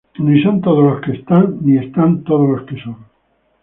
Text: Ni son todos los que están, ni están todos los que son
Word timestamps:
Ni 0.17 0.41
son 0.41 0.61
todos 0.61 0.83
los 0.83 1.01
que 1.01 1.11
están, 1.11 1.59
ni 1.61 1.77
están 1.77 2.23
todos 2.23 2.49
los 2.49 2.61
que 2.67 2.81
son 2.81 2.97